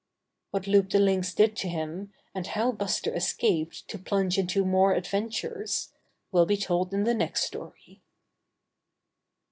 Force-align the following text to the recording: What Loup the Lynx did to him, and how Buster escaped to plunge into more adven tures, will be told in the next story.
What 0.49 0.65
Loup 0.65 0.89
the 0.89 0.97
Lynx 0.97 1.31
did 1.31 1.55
to 1.57 1.69
him, 1.69 2.11
and 2.33 2.47
how 2.47 2.71
Buster 2.71 3.13
escaped 3.13 3.87
to 3.87 3.99
plunge 3.99 4.39
into 4.39 4.65
more 4.65 4.95
adven 4.95 5.27
tures, 5.27 5.89
will 6.31 6.47
be 6.47 6.57
told 6.57 6.91
in 6.91 7.03
the 7.03 7.13
next 7.13 7.43
story. 7.43 8.01